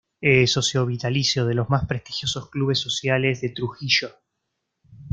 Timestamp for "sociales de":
2.79-3.49